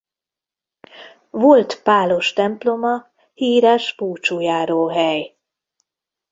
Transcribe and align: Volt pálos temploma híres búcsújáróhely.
Volt 1.29 1.81
pálos 1.83 2.33
temploma 2.33 3.11
híres 3.33 3.95
búcsújáróhely. 3.97 5.37